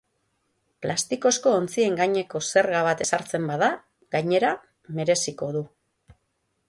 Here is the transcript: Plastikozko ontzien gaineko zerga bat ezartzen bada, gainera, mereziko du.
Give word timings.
Plastikozko 0.85 1.53
ontzien 1.57 1.99
gaineko 1.99 2.41
zerga 2.53 2.81
bat 2.87 3.03
ezartzen 3.07 3.45
bada, 3.53 3.69
gainera, 4.17 4.51
mereziko 5.01 5.55
du. 5.59 5.63